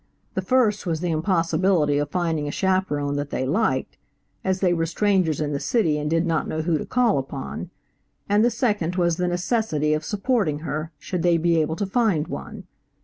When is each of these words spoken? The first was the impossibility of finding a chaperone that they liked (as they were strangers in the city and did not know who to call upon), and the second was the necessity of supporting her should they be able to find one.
The 0.33 0.41
first 0.41 0.87
was 0.87 0.99
the 1.01 1.11
impossibility 1.11 1.99
of 1.99 2.09
finding 2.09 2.47
a 2.47 2.51
chaperone 2.51 3.17
that 3.17 3.29
they 3.29 3.45
liked 3.45 3.97
(as 4.43 4.59
they 4.59 4.73
were 4.73 4.87
strangers 4.87 5.39
in 5.39 5.53
the 5.53 5.59
city 5.59 5.99
and 5.99 6.09
did 6.09 6.25
not 6.25 6.47
know 6.47 6.63
who 6.63 6.79
to 6.79 6.87
call 6.87 7.19
upon), 7.19 7.69
and 8.27 8.43
the 8.43 8.49
second 8.49 8.95
was 8.95 9.17
the 9.17 9.27
necessity 9.27 9.93
of 9.93 10.03
supporting 10.03 10.61
her 10.61 10.91
should 10.97 11.21
they 11.21 11.37
be 11.37 11.61
able 11.61 11.75
to 11.75 11.85
find 11.85 12.29
one. 12.29 12.63